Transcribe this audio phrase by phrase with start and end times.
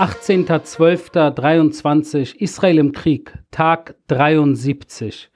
[0.00, 5.28] 18.12.23 Israel im Krieg, Tag 73.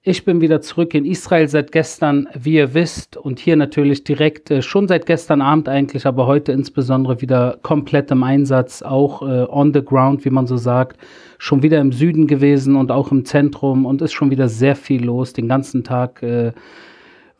[0.00, 4.50] Ich bin wieder zurück in Israel seit gestern, wie ihr wisst, und hier natürlich direkt,
[4.50, 9.44] äh, schon seit gestern Abend eigentlich, aber heute insbesondere wieder komplett im Einsatz, auch äh,
[9.46, 10.98] on the ground, wie man so sagt,
[11.36, 15.04] schon wieder im Süden gewesen und auch im Zentrum und ist schon wieder sehr viel
[15.04, 16.22] los, den ganzen Tag.
[16.22, 16.52] Äh,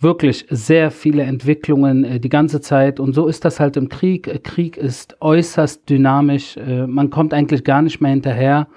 [0.00, 3.00] wirklich sehr viele Entwicklungen äh, die ganze Zeit.
[3.00, 4.28] Und so ist das halt im Krieg.
[4.28, 6.56] Äh, Krieg ist äußerst dynamisch.
[6.56, 8.68] Äh, man kommt eigentlich gar nicht mehr hinterher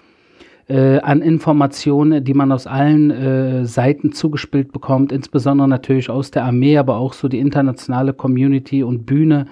[0.67, 6.45] äh, an Informationen, die man aus allen äh, Seiten zugespielt bekommt, insbesondere natürlich aus der
[6.45, 9.47] Armee, aber auch so die internationale Community und Bühne.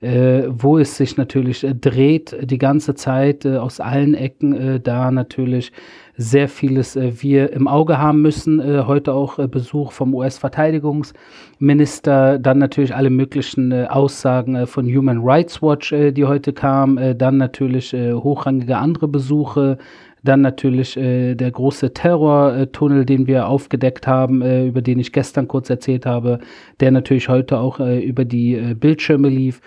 [0.00, 5.72] Äh, wo es sich natürlich dreht die ganze Zeit aus allen Ecken, da natürlich
[6.18, 8.60] sehr vieles äh, wir im Auge haben müssen.
[8.60, 14.86] Äh, heute auch äh, Besuch vom US-Verteidigungsminister, dann natürlich alle möglichen äh, Aussagen äh, von
[14.86, 19.78] Human Rights Watch, äh, die heute kamen, dann natürlich hochrangige andere Besuche,
[20.24, 26.06] dann natürlich der große Terrortunnel, den wir aufgedeckt haben, über den ich gestern kurz erzählt
[26.06, 26.40] habe,
[26.80, 29.60] der natürlich heute auch über die Bildschirme lief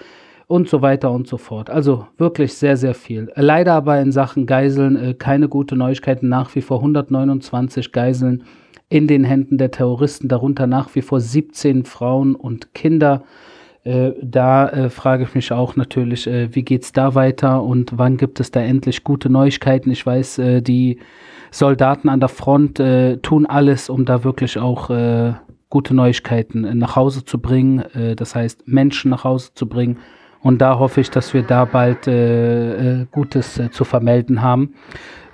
[0.51, 1.69] und so weiter und so fort.
[1.69, 3.31] Also wirklich sehr, sehr viel.
[3.35, 6.27] Leider aber in Sachen Geiseln äh, keine gute Neuigkeiten.
[6.27, 8.43] Nach wie vor 129 Geiseln
[8.89, 13.23] in den Händen der Terroristen, darunter nach wie vor 17 Frauen und Kinder.
[13.85, 18.17] Äh, da äh, frage ich mich auch natürlich, äh, wie es da weiter und wann
[18.17, 19.89] gibt es da endlich gute Neuigkeiten?
[19.89, 20.99] Ich weiß, äh, die
[21.51, 25.33] Soldaten an der Front äh, tun alles, um da wirklich auch äh,
[25.69, 27.85] gute Neuigkeiten nach Hause zu bringen.
[28.17, 29.99] das heißt, Menschen nach Hause zu bringen
[30.43, 34.73] und da hoffe ich, dass wir da bald äh, äh, Gutes äh, zu vermelden haben.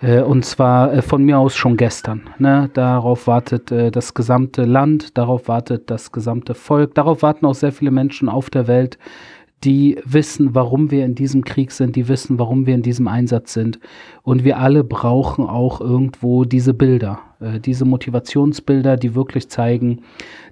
[0.02, 2.30] Äh, und zwar äh, von mir aus schon gestern.
[2.38, 2.70] Ne?
[2.74, 7.72] Darauf wartet äh, das gesamte Land, darauf wartet das gesamte Volk, darauf warten auch sehr
[7.72, 8.98] viele Menschen auf der Welt,
[9.64, 13.54] die wissen, warum wir in diesem Krieg sind, die wissen, warum wir in diesem Einsatz
[13.54, 13.80] sind.
[14.22, 20.04] Und wir alle brauchen auch irgendwo diese Bilder, äh, diese Motivationsbilder, die wirklich zeigen,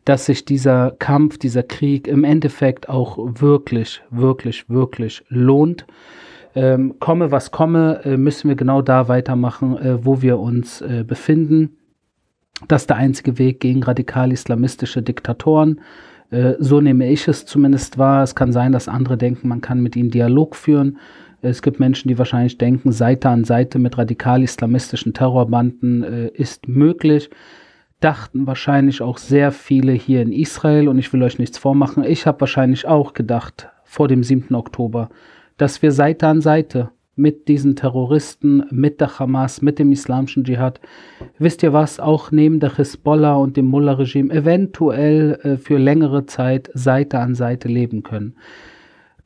[0.05, 5.85] dass sich dieser Kampf, dieser Krieg im Endeffekt auch wirklich, wirklich, wirklich lohnt.
[6.55, 11.03] Ähm, komme, was komme, äh, müssen wir genau da weitermachen, äh, wo wir uns äh,
[11.05, 11.77] befinden.
[12.67, 15.81] Das ist der einzige Weg gegen radikal-islamistische Diktatoren.
[16.29, 18.23] Äh, so nehme ich es zumindest wahr.
[18.23, 20.97] Es kann sein, dass andere denken, man kann mit ihnen Dialog führen.
[21.41, 27.29] Es gibt Menschen, die wahrscheinlich denken, Seite an Seite mit radikal-islamistischen Terrorbanden äh, ist möglich.
[27.99, 32.03] Dachten wahrscheinlich auch sehr viele hier in Israel und ich will euch nichts vormachen.
[32.03, 34.55] Ich habe wahrscheinlich auch gedacht vor dem 7.
[34.55, 35.09] Oktober,
[35.57, 40.81] dass wir Seite an Seite mit diesen Terroristen, mit der Hamas, mit dem islamischen Dschihad,
[41.39, 46.69] wisst ihr was, auch neben der Hisbollah und dem Mullah-Regime eventuell äh, für längere Zeit
[46.73, 48.35] Seite an Seite leben können.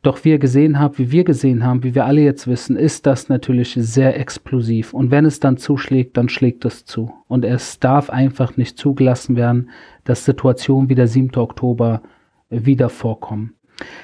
[0.01, 3.05] Doch wie ihr gesehen habt, wie wir gesehen haben, wie wir alle jetzt wissen, ist
[3.05, 4.93] das natürlich sehr explosiv.
[4.93, 7.11] Und wenn es dann zuschlägt, dann schlägt es zu.
[7.27, 9.69] Und es darf einfach nicht zugelassen werden,
[10.05, 11.35] dass Situationen wie der 7.
[11.35, 12.01] Oktober
[12.49, 13.58] wieder vorkommen.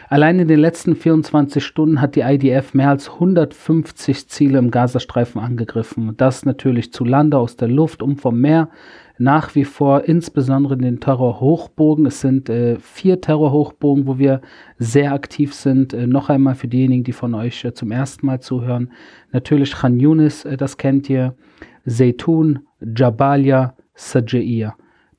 [0.07, 5.41] Allein in den letzten 24 Stunden hat die IDF mehr als 150 Ziele im Gazastreifen
[5.41, 6.15] angegriffen.
[6.17, 8.69] Das natürlich zu Lande, aus der Luft und vom Meer.
[9.17, 12.05] Nach wie vor, insbesondere in den Terrorhochbogen.
[12.05, 14.41] Es sind äh, vier Terrorhochbogen, wo wir
[14.77, 15.93] sehr aktiv sind.
[15.93, 18.91] Äh, noch einmal für diejenigen, die von euch äh, zum ersten Mal zuhören.
[19.31, 21.35] Natürlich Khan Yunis, äh, das kennt ihr.
[21.87, 24.75] Zeytun, Jabalia, Sajaiya.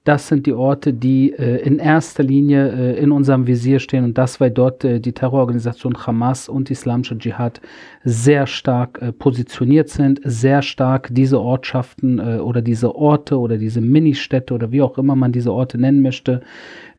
[0.07, 4.17] Das sind die Orte, die äh, in erster Linie äh, in unserem Visier stehen und
[4.17, 7.61] das, weil dort äh, die Terrororganisation Hamas und Islamische Dschihad
[8.05, 13.81] sehr stark äh, positioniert sind, sehr stark diese Ortschaften äh, oder diese Orte oder diese
[13.81, 16.41] Ministädte oder wie auch immer man diese Orte nennen möchte,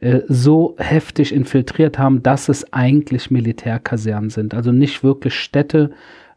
[0.01, 4.53] äh, so heftig infiltriert haben, dass es eigentlich Militärkasernen sind.
[4.53, 5.91] Also nicht wirklich Städte,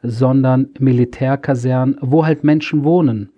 [0.04, 3.30] sondern Militärkasernen, wo halt Menschen wohnen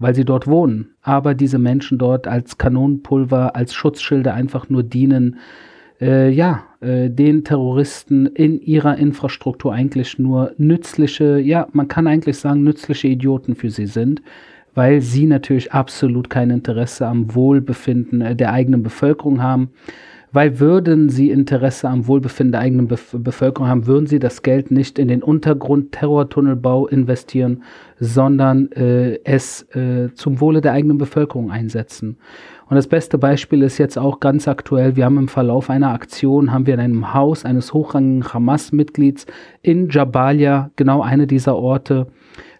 [0.00, 0.90] weil sie dort wohnen.
[1.02, 5.36] Aber diese Menschen dort als Kanonenpulver, als Schutzschilde einfach nur dienen,
[6.00, 12.38] äh, ja, äh, den Terroristen in ihrer Infrastruktur eigentlich nur nützliche, ja, man kann eigentlich
[12.38, 14.22] sagen, nützliche Idioten für sie sind,
[14.74, 19.70] weil sie natürlich absolut kein Interesse am Wohlbefinden äh, der eigenen Bevölkerung haben
[20.32, 24.70] weil würden sie Interesse am Wohlbefinden der eigenen Bef Bevölkerung haben, würden sie das Geld
[24.70, 27.62] nicht in den Untergrund-Terrortunnelbau investieren,
[27.98, 32.18] sondern äh, es äh, zum Wohle der eigenen Bevölkerung einsetzen.
[32.68, 34.94] Und das beste Beispiel ist jetzt auch ganz aktuell.
[34.94, 39.26] Wir haben im Verlauf einer Aktion, haben wir in einem Haus eines hochrangigen Hamas-Mitglieds
[39.62, 42.06] in Jabalia, genau eine dieser Orte,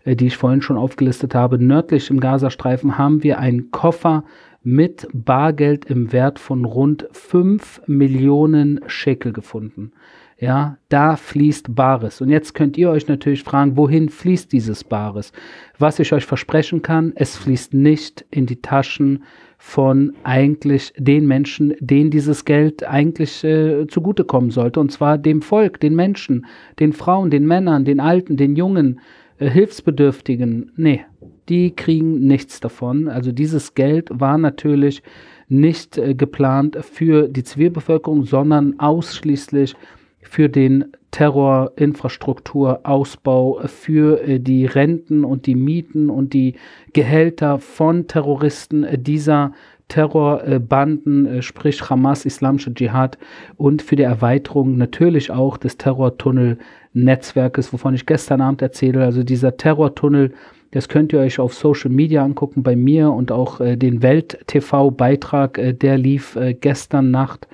[0.04, 4.24] äh, die ich vorhin schon aufgelistet habe, nördlich im Gazastreifen, haben wir einen Koffer
[4.62, 9.92] mit Bargeld im Wert von rund 5 Millionen Shekel gefunden.
[10.38, 12.22] Ja, da fließt Bares.
[12.22, 15.32] Und jetzt könnt ihr euch natürlich fragen, wohin fließt dieses Bares?
[15.78, 19.24] Was ich euch versprechen kann, es fließt nicht in die Taschen
[19.58, 24.80] von eigentlich den Menschen, denen dieses Geld eigentlich äh, zugutekommen sollte.
[24.80, 26.46] Und zwar dem Volk, den Menschen,
[26.78, 29.00] den Frauen, den Männern, den Alten, den Jungen,
[29.48, 30.72] Hilfsbedürftigen.
[30.76, 31.04] Nee,
[31.48, 33.08] die kriegen nichts davon.
[33.08, 35.02] Also dieses Geld war natürlich
[35.48, 39.74] nicht äh, geplant für die Zivilbevölkerung, sondern ausschließlich
[40.22, 46.54] für den Terrorinfrastrukturausbau, für äh, die Renten und die Mieten und die
[46.92, 49.52] Gehälter von Terroristen äh, dieser
[49.90, 53.18] Terrorbanden, äh, sprich Hamas, Islamische Dschihad
[53.58, 59.04] und für die Erweiterung natürlich auch des Terrortunnel-Netzwerkes, wovon ich gestern Abend erzähle.
[59.04, 60.32] Also dieser Terrortunnel,
[60.70, 65.58] das könnt ihr euch auf Social Media angucken bei mir und auch äh, den Welt-TV-Beitrag,
[65.58, 67.46] äh, der lief äh, gestern Nacht,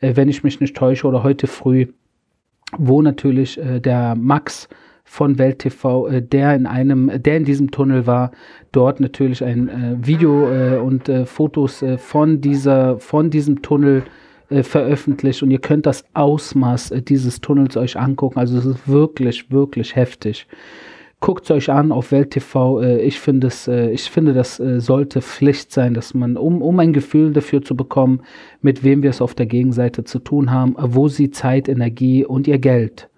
[0.00, 1.88] wenn ich mich nicht täusche, oder heute früh
[2.76, 4.68] wo natürlich äh, der Max
[5.08, 8.30] von Welt TV, äh, der in einem, der in diesem Tunnel war,
[8.72, 14.04] dort natürlich ein äh, Video äh, und äh, Fotos äh, von dieser, von diesem Tunnel
[14.62, 18.38] veröffentlicht und ihr könnt das Ausmaß dieses Tunnels euch angucken.
[18.38, 20.46] Also es ist wirklich, wirklich heftig.
[21.20, 22.80] Guckt es euch an auf Welt TV.
[22.80, 27.34] ich finde es, ich finde, das sollte Pflicht sein, dass man, um, um ein Gefühl
[27.34, 28.22] dafür zu bekommen,
[28.62, 32.48] mit wem wir es auf der Gegenseite zu tun haben, wo sie Zeit, Energie und
[32.48, 33.10] ihr Geld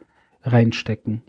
[0.43, 1.23] reinstecken.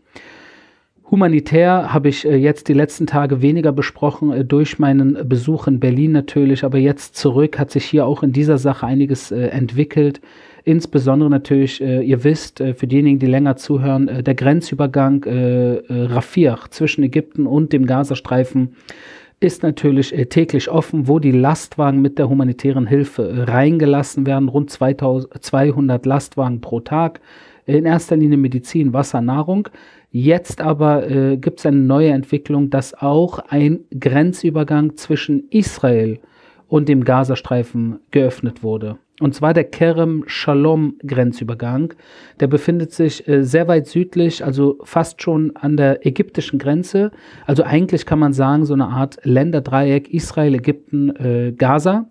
[1.11, 5.81] Humanitär habe ich äh, jetzt die letzten Tage weniger besprochen, äh, durch meinen Besuch in
[5.81, 10.21] Berlin natürlich, aber jetzt zurück hat sich hier auch in dieser Sache einiges äh, entwickelt.
[10.63, 15.25] Insbesondere natürlich, ihr wisst, für diejenigen, die länger zuhören, der Grenzübergang
[15.89, 18.75] Rafah zwischen Ägypten und dem Gazastreifen
[19.39, 24.49] ist natürlich täglich offen, wo die Lastwagen mit der humanitären Hilfe reingelassen werden.
[24.49, 27.21] Rund 2200 Lastwagen pro Tag.
[27.65, 29.67] In erster Linie Medizin, Wasser, Nahrung.
[30.11, 36.19] Jetzt aber äh, gibt es eine neue Entwicklung, dass auch ein Grenzübergang zwischen Israel
[36.67, 38.97] und dem Gazastreifen geöffnet wurde.
[39.21, 41.93] Und zwar der Kerem Shalom Grenzübergang.
[42.39, 47.11] Der befindet sich äh, sehr weit südlich, also fast schon an der ägyptischen Grenze.
[47.45, 52.09] Also eigentlich kann man sagen, so eine Art Länderdreieck Israel, Ägypten, äh, Gaza.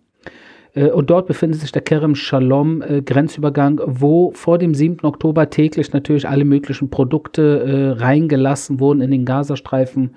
[0.75, 5.05] Äh, und dort befindet sich der Kerem Shalom äh, Grenzübergang, wo vor dem 7.
[5.05, 10.14] Oktober täglich natürlich alle möglichen Produkte äh, reingelassen wurden in den Gazastreifen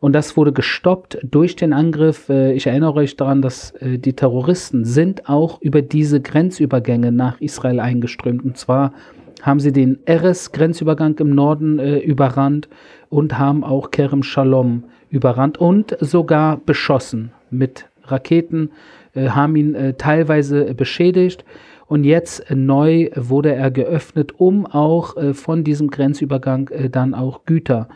[0.00, 2.28] und das wurde gestoppt durch den Angriff.
[2.28, 8.44] Ich erinnere euch daran, dass die Terroristen sind auch über diese Grenzübergänge nach Israel eingeströmt.
[8.44, 8.92] Und zwar
[9.40, 12.68] haben sie den Eres-Grenzübergang im Norden überrannt
[13.08, 18.72] und haben auch Kerem Shalom überrannt und sogar beschossen mit Raketen,
[19.16, 21.44] haben ihn äh, teilweise beschädigt.
[21.86, 27.88] Und jetzt äh, neu wurde er geöffnet, um auch von diesem Grenzübergang dann auch Güter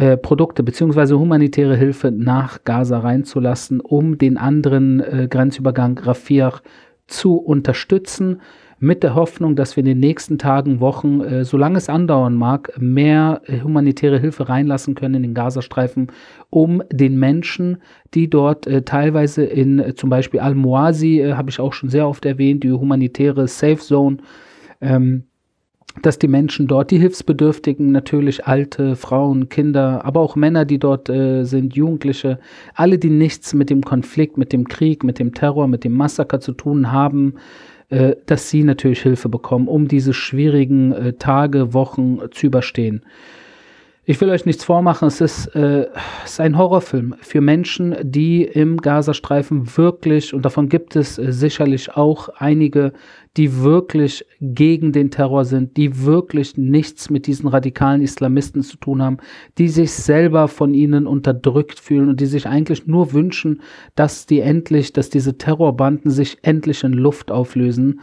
[0.00, 1.14] äh, Produkte bzw.
[1.14, 6.62] humanitäre Hilfe nach Gaza reinzulassen, um den anderen äh, Grenzübergang Rafah
[7.06, 8.40] zu unterstützen,
[8.80, 12.72] mit der Hoffnung, dass wir in den nächsten Tagen, Wochen, äh, solange es andauern mag,
[12.78, 16.08] mehr äh, humanitäre Hilfe reinlassen können in den Gazastreifen,
[16.48, 17.82] um den Menschen,
[18.14, 22.08] die dort äh, teilweise in äh, zum Beispiel Al-Muasi, äh, habe ich auch schon sehr
[22.08, 24.16] oft erwähnt, die humanitäre Safe Zone,
[24.80, 25.24] ähm,
[26.02, 31.08] dass die Menschen dort, die Hilfsbedürftigen, natürlich alte Frauen, Kinder, aber auch Männer, die dort
[31.08, 32.38] äh, sind, Jugendliche,
[32.74, 36.40] alle, die nichts mit dem Konflikt, mit dem Krieg, mit dem Terror, mit dem Massaker
[36.40, 37.34] zu tun haben,
[37.88, 43.02] äh, dass sie natürlich Hilfe bekommen, um diese schwierigen äh, Tage, Wochen zu überstehen.
[44.04, 45.86] Ich will euch nichts vormachen, es ist, äh,
[46.24, 51.32] es ist ein Horrorfilm für Menschen, die im Gazastreifen wirklich, und davon gibt es äh,
[51.32, 52.94] sicherlich auch einige,
[53.36, 59.02] die wirklich gegen den Terror sind, die wirklich nichts mit diesen radikalen Islamisten zu tun
[59.02, 59.18] haben,
[59.58, 63.60] die sich selber von ihnen unterdrückt fühlen und die sich eigentlich nur wünschen,
[63.96, 68.00] dass die endlich, dass diese Terrorbanden sich endlich in Luft auflösen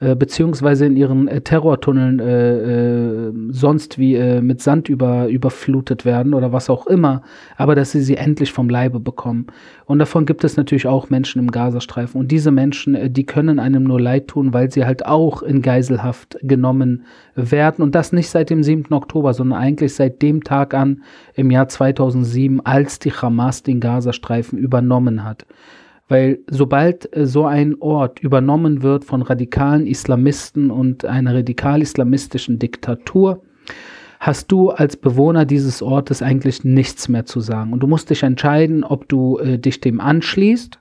[0.00, 6.04] äh, beziehungsweise in ihren äh, Terrortunneln äh, äh, sonst wie äh, mit Sand über, überflutet
[6.04, 7.22] werden oder was auch immer,
[7.56, 9.48] aber dass sie sie endlich vom Leibe bekommen.
[9.86, 12.20] Und davon gibt es natürlich auch Menschen im Gazastreifen.
[12.20, 15.62] Und diese Menschen, äh, die können einem nur leid tun, weil sie halt auch in
[15.62, 17.82] Geiselhaft genommen werden.
[17.82, 18.92] Und das nicht seit dem 7.
[18.92, 21.02] Oktober, sondern eigentlich seit dem Tag an
[21.34, 25.44] im Jahr 2007, als die Hamas den Gazastreifen übernommen hat.
[26.08, 33.42] Weil sobald äh, so ein Ort übernommen wird von radikalen Islamisten und einer radikal-islamistischen Diktatur,
[34.20, 37.72] hast du als Bewohner dieses Ortes eigentlich nichts mehr zu sagen.
[37.72, 40.78] Und du musst dich entscheiden, ob du äh, dich dem anschließt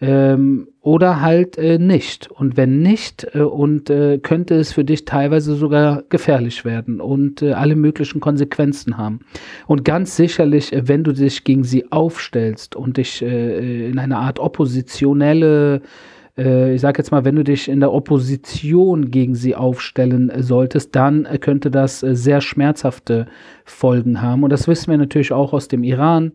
[0.00, 2.30] Ähm, oder halt äh, nicht.
[2.30, 7.42] Und wenn nicht, äh, und äh, könnte es für dich teilweise sogar gefährlich werden und
[7.42, 9.20] äh, alle möglichen Konsequenzen haben.
[9.66, 14.18] Und ganz sicherlich, äh, wenn du dich gegen sie aufstellst und dich äh, in eine
[14.18, 15.80] Art oppositionelle äh,
[16.38, 20.94] ich sage jetzt mal, wenn du dich in der Opposition gegen sie aufstellen äh, solltest,
[20.94, 23.26] dann äh, könnte das sehr schmerzhafte
[23.64, 24.44] Folgen haben.
[24.44, 26.32] Und das wissen wir natürlich auch aus dem Iran,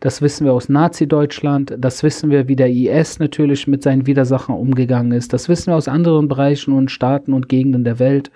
[0.00, 4.56] das wissen wir aus Nazi-Deutschland, das wissen wir, wie der IS natürlich mit seinen Widersachern
[4.56, 8.32] umgegangen ist, das wissen wir aus anderen Bereichen und Staaten und Gegenden der Welt.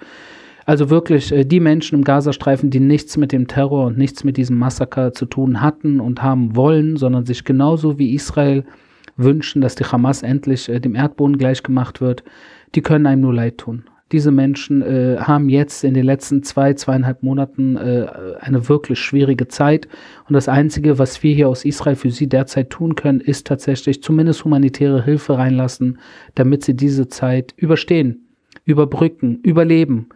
[0.67, 4.59] Also wirklich die Menschen im Gazastreifen, die nichts mit dem Terror und nichts mit diesem
[4.59, 8.65] Massaker zu tun hatten und haben wollen, sondern sich genauso wie Israel
[9.19, 12.25] wünschen, dass die Hamas endlich äh, dem Erdboden gleichgemacht wird,
[12.75, 13.85] die können einem nur leid tun.
[14.11, 18.07] Diese Menschen äh, haben jetzt in den letzten zwei, zweieinhalb Monaten äh,
[18.41, 19.87] eine wirklich schwierige Zeit.
[20.27, 24.03] Und das Einzige, was wir hier aus Israel für sie derzeit tun können, ist tatsächlich
[24.03, 25.99] zumindest humanitäre Hilfe reinlassen,
[26.37, 28.29] damit sie diese Zeit überstehen,
[28.65, 30.09] überbrücken, überleben.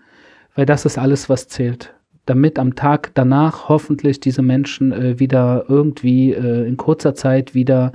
[0.54, 1.94] Weil das ist alles, was zählt
[2.26, 7.92] damit am Tag danach hoffentlich diese Menschen äh, wieder irgendwie äh, in kurzer Zeit wieder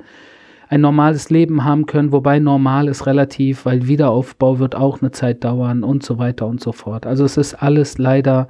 [0.70, 5.44] ein normales Leben haben können, wobei normal ist relativ, weil Wiederaufbau wird auch eine Zeit
[5.44, 7.06] dauern und so weiter und so fort.
[7.06, 8.48] Also es ist alles leider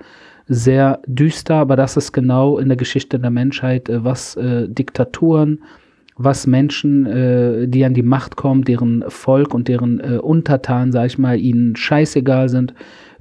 [0.48, 5.62] sehr düster, aber das ist genau in der Geschichte der Menschheit, äh, was äh, Diktaturen,
[6.16, 11.08] was Menschen, äh, die an die Macht kommen, deren Volk und deren äh, Untertanen, sag
[11.08, 12.74] ich mal, ihnen scheißegal sind,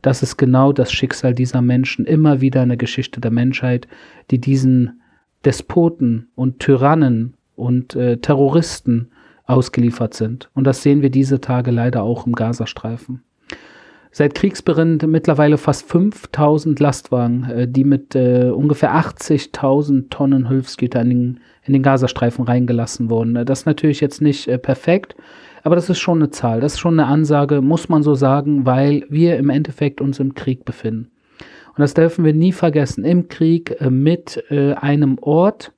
[0.03, 3.89] das ist genau das Schicksal dieser Menschen immer wieder in der Geschichte der Menschheit,
[4.31, 5.03] die diesen
[5.45, 9.11] Despoten und Tyrannen und äh, Terroristen
[9.47, 10.51] ausgeliefert sind.
[10.55, 13.23] Und das sehen wir diese Tage leider auch im Gazastreifen.
[14.11, 21.11] Seit Kriegsbeginn mittlerweile fast 5000 Lastwagen, äh, die mit äh, ungefähr 80.000 Tonnen Hilfsgüter in
[21.11, 23.35] den, in den Gazastreifen reingelassen wurden.
[23.45, 25.17] Das ist natürlich jetzt nicht äh, perfekt,
[25.65, 28.65] aber das ist schon eine Zahl, das ist schon eine Ansage, muss man so sagen,
[28.65, 31.11] weil wir im Endeffekt uns im Krieg befinden.
[31.77, 35.73] Und das dürfen wir nie vergessen, im Krieg äh, mit äh, einem Ort,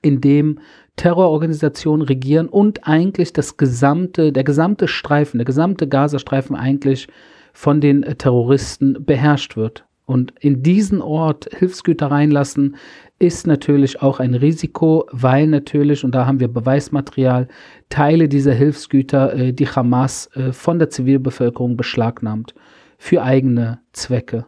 [0.00, 0.60] in dem
[0.98, 7.08] Terrororganisationen regieren und eigentlich das gesamte, der gesamte Streifen, der gesamte Gazastreifen eigentlich
[7.54, 9.84] von den Terroristen beherrscht wird.
[10.04, 12.76] Und in diesen Ort Hilfsgüter reinlassen,
[13.18, 17.48] ist natürlich auch ein Risiko, weil natürlich, und da haben wir Beweismaterial,
[17.88, 22.54] Teile dieser Hilfsgüter äh, die Hamas äh, von der Zivilbevölkerung beschlagnahmt
[22.96, 24.46] für eigene Zwecke.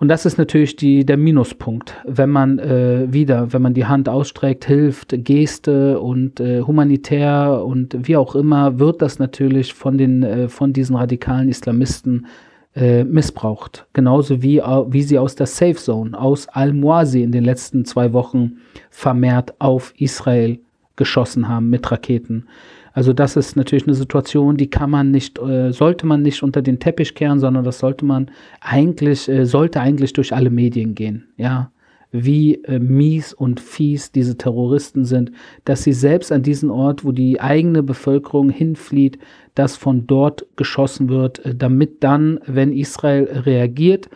[0.00, 4.08] Und das ist natürlich die, der Minuspunkt, wenn man äh, wieder, wenn man die Hand
[4.08, 10.22] ausstreckt, hilft, Geste und äh, humanitär und wie auch immer, wird das natürlich von, den,
[10.22, 12.26] äh, von diesen radikalen Islamisten
[12.74, 13.86] äh, missbraucht.
[13.92, 18.52] Genauso wie, wie sie aus der Safe Zone, aus Al-Muasi in den letzten zwei Wochen
[18.88, 20.60] vermehrt auf Israel
[21.00, 22.44] geschossen haben mit Raketen.
[22.92, 26.60] Also das ist natürlich eine Situation, die kann man nicht, äh, sollte man nicht unter
[26.60, 28.30] den Teppich kehren, sondern das sollte man
[28.60, 31.72] eigentlich, äh, sollte eigentlich durch alle Medien gehen, ja.
[32.12, 35.30] Wie äh, mies und fies diese Terroristen sind,
[35.64, 39.18] dass sie selbst an diesen Ort, wo die eigene Bevölkerung hinflieht,
[39.54, 44.10] dass von dort geschossen wird, äh, damit dann, wenn Israel reagiert,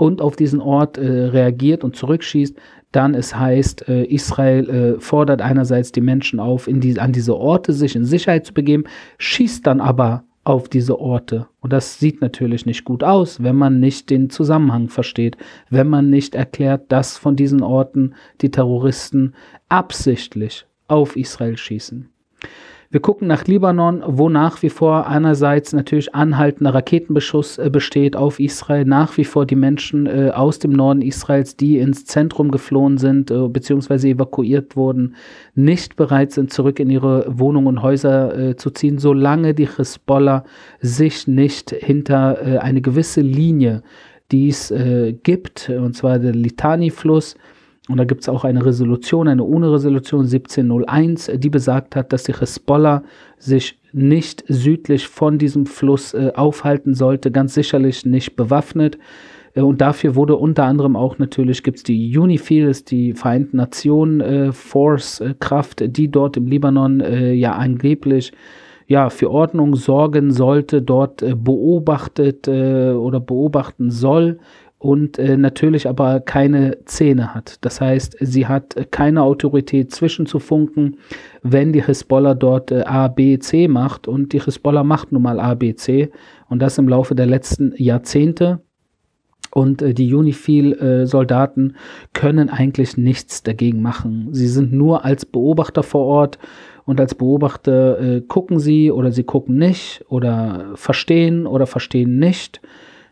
[0.00, 2.56] und auf diesen Ort äh, reagiert und zurückschießt,
[2.92, 7.36] dann es heißt, äh, Israel äh, fordert einerseits die Menschen auf, in die, an diese
[7.36, 8.84] Orte sich in Sicherheit zu begeben,
[9.18, 11.46] schießt dann aber auf diese Orte.
[11.60, 15.36] Und das sieht natürlich nicht gut aus, wenn man nicht den Zusammenhang versteht,
[15.68, 19.34] wenn man nicht erklärt, dass von diesen Orten die Terroristen
[19.68, 22.08] absichtlich auf Israel schießen.
[22.92, 28.40] Wir gucken nach Libanon, wo nach wie vor einerseits natürlich anhaltender Raketenbeschuss äh, besteht auf
[28.40, 32.98] Israel, nach wie vor die Menschen äh, aus dem Norden Israels, die ins Zentrum geflohen
[32.98, 34.10] sind äh, bzw.
[34.10, 35.14] evakuiert wurden,
[35.54, 40.42] nicht bereit sind, zurück in ihre Wohnungen und Häuser äh, zu ziehen, solange die Hisbollah
[40.80, 43.84] sich nicht hinter äh, eine gewisse Linie,
[44.32, 47.36] die es äh, gibt, und zwar der Litani-Fluss,
[47.90, 52.32] und da gibt es auch eine Resolution, eine UNO-Resolution 1701, die besagt hat, dass die
[52.32, 53.02] Hezbollah
[53.38, 58.98] sich nicht südlich von diesem Fluss äh, aufhalten sollte, ganz sicherlich nicht bewaffnet.
[59.54, 63.56] Äh, und dafür wurde unter anderem auch natürlich, gibt es die UNIFIL, ist die Vereinten
[63.56, 68.32] Nationen äh, Force-Kraft, die dort im Libanon äh, ja angeblich
[68.86, 74.38] ja, für Ordnung sorgen sollte, dort äh, beobachtet äh, oder beobachten soll
[74.80, 77.58] und äh, natürlich aber keine Zähne hat.
[77.60, 80.96] Das heißt, sie hat keine Autorität zwischenzufunken,
[81.42, 85.38] wenn die Hisbollah dort äh, A, B, C macht und die Hisbollah macht nun mal
[85.38, 86.10] A, B, C
[86.48, 88.62] und das im Laufe der letzten Jahrzehnte.
[89.52, 91.76] Und äh, die Unifil-Soldaten
[92.14, 94.28] können eigentlich nichts dagegen machen.
[94.32, 96.38] Sie sind nur als Beobachter vor Ort
[96.86, 102.60] Und als Beobachter äh, gucken sie oder sie gucken nicht oder verstehen oder verstehen nicht.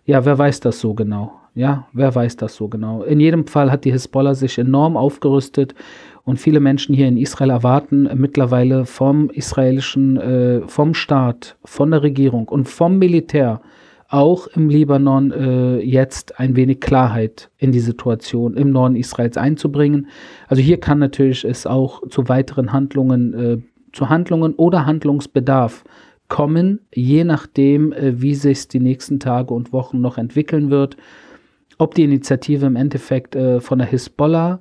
[0.05, 1.33] Ja, wer weiß das so genau?
[1.59, 3.03] Ja, wer weiß das so genau?
[3.03, 5.75] In jedem Fall hat die Hisbollah sich enorm aufgerüstet
[6.23, 12.05] und viele Menschen hier in Israel erwarten mittlerweile vom israelischen, äh, vom Staat, von der
[12.05, 13.61] Regierung und vom Militär
[14.09, 20.07] auch im Libanon äh, jetzt ein wenig Klarheit in die Situation im Norden Israels einzubringen.
[20.47, 23.59] Also hier kann natürlich es auch zu weiteren Handlungen, äh,
[23.93, 25.83] zu Handlungen oder Handlungsbedarf
[26.29, 30.97] kommen, je nachdem, äh, wie sich die nächsten Tage und Wochen noch entwickeln wird.
[31.79, 34.61] Ob die Initiative im Endeffekt äh, von der Hisbollah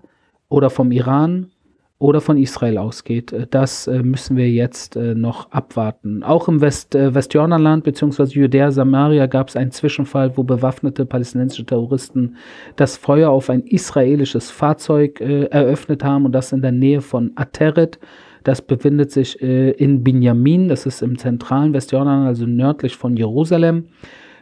[0.49, 1.51] oder vom Iran
[1.99, 3.33] oder von Israel ausgeht.
[3.33, 6.23] Äh, das äh, müssen wir jetzt äh, noch abwarten.
[6.23, 8.23] Auch im West, Westjordanland bzw.
[8.23, 12.35] Judäa Samaria gab es einen Zwischenfall, wo bewaffnete palästinensische Terroristen
[12.75, 17.99] das Feuer auf ein israelisches Fahrzeug eröffnet haben und das in der Nähe von Ateret.
[18.43, 23.87] Das befindet sich in Binyamin, das ist im zentralen Westjordanland, also nördlich von Jerusalem,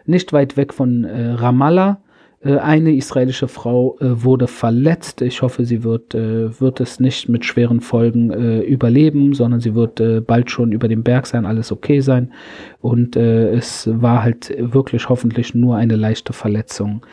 [0.05, 2.01] nicht weit weg von Ramallah.
[2.46, 5.22] Äh, eine israelische Frau äh, wurde verletzt.
[5.22, 8.32] Ich hoffe, sie wird, äh, wird es nicht mit schweren Folgen
[8.64, 12.32] überleben, sondern sie wird bald schon über den Berg sein, alles okay sein.
[12.80, 17.06] Und es war halt wirklich hoffentlich nur eine leichte Verletzung.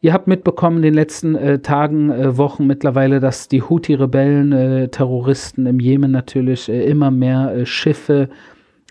[0.00, 4.88] Ihr habt mitbekommen in den letzten äh, Tagen, äh, Wochen mittlerweile, dass die Houthi-Rebellen, äh,
[4.88, 8.28] Terroristen im Jemen natürlich immer mehr Schiffe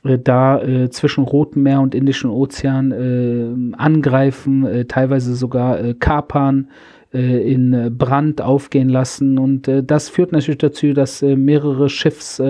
[0.03, 6.69] da äh, zwischen Rotem Meer und Indischen Ozean äh, angreifen, äh, teilweise sogar äh, kapern,
[7.13, 9.37] äh, in Brand aufgehen lassen.
[9.37, 12.41] Und das führt natürlich dazu, dass mehrere Schiffs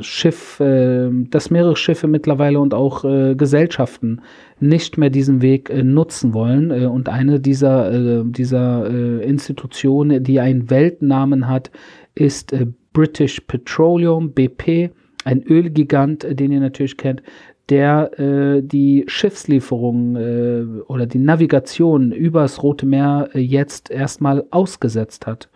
[0.00, 4.20] Schiff, dass mehrere Schiffe mittlerweile und auch Gesellschaften
[4.60, 6.70] nicht mehr diesen Weg nutzen wollen.
[6.86, 11.70] und eine dieser, dieser Institutionen, die einen Weltnamen hat,
[12.14, 12.54] ist
[12.92, 14.90] British Petroleum, BP
[15.26, 17.22] ein Ölgigant, äh, den ihr natürlich kennt,
[17.68, 25.26] der äh, die Schiffslieferungen äh, oder die Navigation übers Rote Meer äh, jetzt erstmal ausgesetzt
[25.26, 25.48] hat.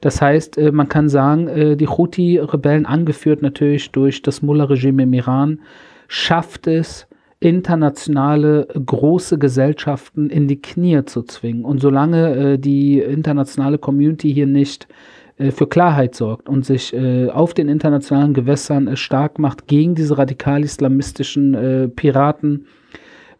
[0.00, 5.12] Das heißt, äh, man kann sagen, äh, die Houthi-Rebellen, angeführt natürlich durch das Mullah-Regime im
[5.12, 5.60] Iran,
[6.08, 7.06] schafft es,
[7.42, 11.64] internationale große Gesellschaften in die Knie zu zwingen.
[11.64, 15.19] Und solange die internationale Community hier nicht äh,
[15.50, 20.18] für Klarheit sorgt und sich äh, auf den internationalen Gewässern äh, stark macht gegen diese
[20.18, 22.66] radikal-islamistischen äh, Piraten,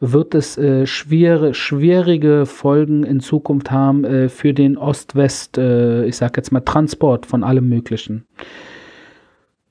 [0.01, 6.33] wird es äh, schwere, schwierige Folgen in Zukunft haben äh, für den Ost-West, ich sage
[6.37, 8.25] jetzt mal Transport von allem Möglichen.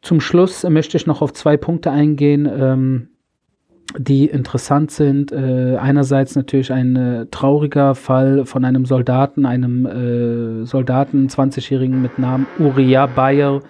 [0.02, 2.50] Zum Schluss möchte ich noch auf zwei Punkte eingehen.
[2.52, 3.09] Ähm,
[3.98, 5.32] die interessant sind.
[5.32, 12.20] Äh, einerseits natürlich ein äh, trauriger Fall von einem Soldaten, einem äh, Soldaten, 20-Jährigen mit
[12.20, 13.62] Namen Uriah Bayer,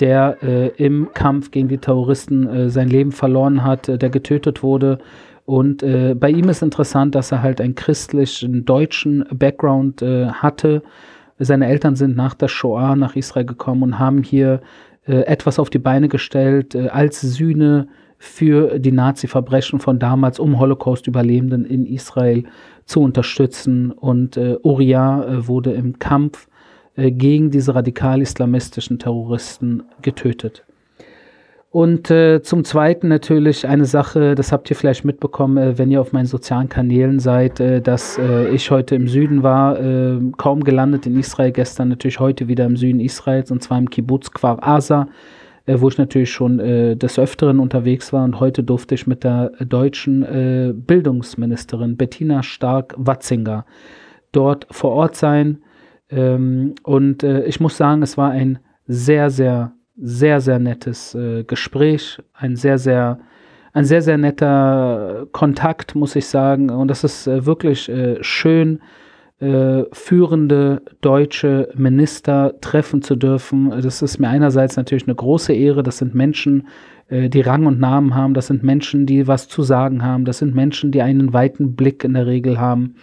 [0.00, 4.62] der äh, im Kampf gegen die Terroristen äh, sein Leben verloren hat, äh, der getötet
[4.62, 4.98] wurde.
[5.44, 10.84] Und bei ihm ist interessant, dass er halt einen christlichen deutschen Background hatte.
[11.40, 14.60] Seine Eltern sind nach der Shoah nach Israel gekommen und haben hier
[15.04, 17.88] etwas auf die Beine gestellt als Sühne
[18.22, 22.44] für die Nazi-Verbrechen von damals, um Holocaust-Überlebenden in Israel
[22.84, 23.90] zu unterstützen.
[23.90, 26.46] Und äh, Uriah äh, wurde im Kampf
[26.94, 30.62] äh, gegen diese radikal-islamistischen Terroristen getötet.
[31.72, 36.00] Und äh, zum Zweiten natürlich eine Sache, das habt ihr vielleicht mitbekommen, äh, wenn ihr
[36.00, 40.62] auf meinen sozialen Kanälen seid, äh, dass äh, ich heute im Süden war, äh, kaum
[40.62, 44.62] gelandet in Israel, gestern natürlich heute wieder im Süden Israels und zwar im Kibbutz Kfar
[44.62, 45.08] Asa
[45.66, 49.24] äh, wo ich natürlich schon äh, des Öfteren unterwegs war und heute durfte ich mit
[49.24, 53.64] der deutschen äh, Bildungsministerin Bettina Stark-Watzinger
[54.32, 55.62] dort vor Ort sein.
[56.10, 61.44] Ähm, und äh, ich muss sagen, es war ein sehr, sehr, sehr, sehr nettes äh,
[61.44, 63.18] Gespräch, ein sehr, sehr
[63.74, 66.68] ein sehr, sehr netter Kontakt, muss ich sagen.
[66.68, 68.80] Und das ist äh, wirklich schön,
[69.42, 73.70] äh, führende deutsche Minister treffen zu dürfen.
[73.70, 75.82] Das ist mir einerseits natürlich eine große Ehre.
[75.82, 76.68] Das sind Menschen,
[77.08, 78.34] äh, die Rang und Namen haben.
[78.34, 80.24] Das sind Menschen, die was zu sagen haben.
[80.24, 82.94] Das sind Menschen, die einen weiten Blick in der Regel haben.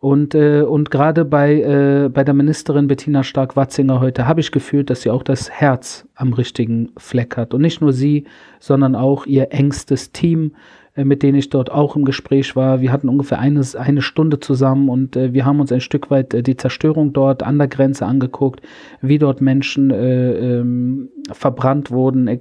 [0.00, 4.90] Und, äh, und gerade bei, äh, bei der Ministerin Bettina Stark-Watzinger heute habe ich gefühlt,
[4.90, 7.54] dass sie auch das Herz am richtigen Fleck hat.
[7.54, 8.24] Und nicht nur sie,
[8.58, 10.52] sondern auch ihr engstes Team,
[11.04, 12.80] mit denen ich dort auch im Gespräch war.
[12.80, 16.34] Wir hatten ungefähr eine, eine Stunde zusammen und äh, wir haben uns ein Stück weit
[16.34, 18.62] äh, die Zerstörung dort an der Grenze angeguckt,
[19.00, 22.38] wie dort Menschen äh, ähm, verbrannt wurden, äh,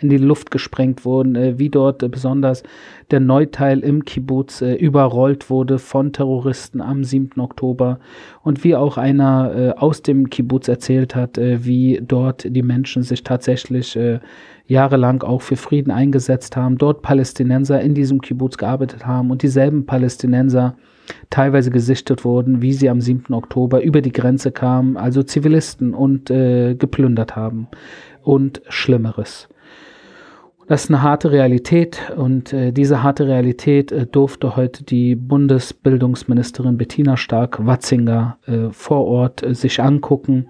[0.00, 2.62] in die Luft gesprengt wurden, äh, wie dort besonders
[3.10, 7.40] der Neuteil im Kibbutz überrollt wurde von Terroristen am 7.
[7.40, 8.00] Oktober
[8.42, 13.98] und wie auch einer aus dem Kibbutz erzählt hat, wie dort die Menschen sich tatsächlich
[14.72, 19.86] jahrelang auch für Frieden eingesetzt haben, dort Palästinenser in diesem Kibbutz gearbeitet haben und dieselben
[19.86, 20.76] Palästinenser
[21.30, 23.34] teilweise gesichtet wurden, wie sie am 7.
[23.34, 27.68] Oktober über die Grenze kamen, also Zivilisten und äh, geplündert haben
[28.22, 29.48] und Schlimmeres.
[30.68, 36.78] Das ist eine harte Realität und äh, diese harte Realität äh, durfte heute die Bundesbildungsministerin
[36.78, 40.48] Bettina Stark-Watzinger äh, vor Ort äh, sich angucken.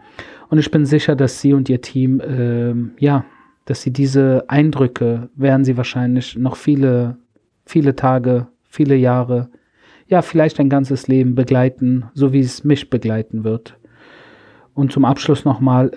[0.50, 3.24] Und ich bin sicher, dass sie und ihr Team ähm, ja
[3.64, 7.16] dass sie diese Eindrücke werden sie wahrscheinlich noch viele,
[7.64, 9.48] viele Tage, viele Jahre,
[10.08, 13.78] ja, vielleicht ein ganzes Leben begleiten, so wie es mich begleiten wird.
[14.74, 15.90] Und zum Abschluss nochmal,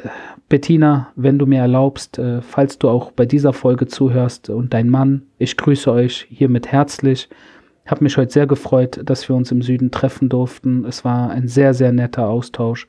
[0.49, 4.89] Bettina, wenn du mir erlaubst, äh, falls du auch bei dieser Folge zuhörst und dein
[4.89, 7.30] Mann, ich grüße euch hiermit herzlich.
[7.86, 10.86] Ich habe mich heute sehr gefreut, dass wir uns im Süden treffen durften.
[10.86, 12.88] Es war ein sehr, sehr netter Austausch.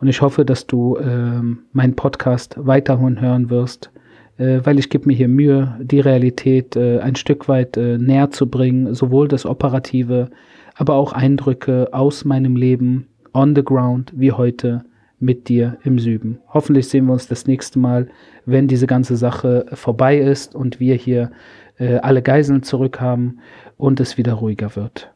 [0.00, 1.40] Und ich hoffe, dass du äh,
[1.72, 3.91] meinen Podcast weiterhin hören wirst
[4.38, 8.30] äh, weil ich gebe mir hier Mühe, die Realität äh, ein Stück weit äh, näher
[8.30, 10.30] zu bringen, sowohl das Operative,
[10.74, 14.84] aber auch Eindrücke aus meinem Leben on the ground wie heute
[15.18, 16.40] mit dir im Süden.
[16.48, 18.08] Hoffentlich sehen wir uns das nächste Mal,
[18.44, 21.30] wenn diese ganze Sache vorbei ist und wir hier
[21.78, 23.40] äh, alle Geiseln zurückhaben
[23.76, 25.12] und es wieder ruhiger wird.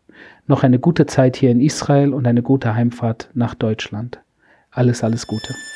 [0.47, 4.21] Noch eine gute Zeit hier in Israel und eine gute Heimfahrt nach Deutschland.
[4.71, 5.76] Alles, alles Gute.